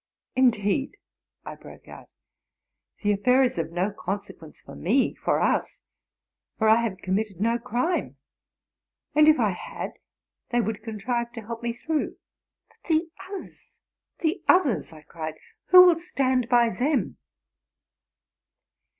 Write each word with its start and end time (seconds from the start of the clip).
'* 0.23 0.35
Indeed!'' 0.45 0.97
I 1.45 1.53
broke 1.53 1.87
out,'' 1.87 2.09
the 3.03 3.11
affair 3.11 3.43
is 3.43 3.59
of 3.59 3.71
no 3.71 3.91
consequence 3.91 4.59
for 4.59 4.75
me, 4.75 5.13
—for 5.13 5.39
us: 5.39 5.79
for 6.57 6.67
I 6.67 6.77
have 6.81 6.97
committed 7.03 7.39
no 7.39 7.59
crime; 7.59 8.17
and, 9.13 9.27
if 9.27 9.39
I 9.39 9.51
had, 9.51 9.91
they 10.49 10.59
would 10.59 10.81
contrive 10.81 11.31
to 11.33 11.41
help 11.45 11.61
me 11.61 11.71
through: 11.73 12.17
but 12.67 12.77
the 12.89 13.11
others, 13.29 13.69
the 14.21 14.41
others,'' 14.47 14.91
I 14.91 15.03
cried, 15.03 15.35
'> 15.53 15.65
who 15.67 15.83
will 15.85 15.99
stand 15.99 16.49
by 16.49 16.69
them?" 16.69 17.17